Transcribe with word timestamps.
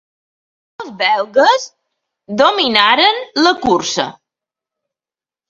Els 0.83 0.95
belgues 1.01 1.67
dominaren 2.41 3.21
la 3.45 3.53
cursa. 3.67 4.09